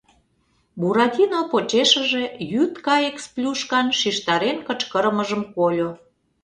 [0.79, 5.89] Буратино почешыже йӱд кайык Сплюшкан шижтарен кычкырымыжым кольо: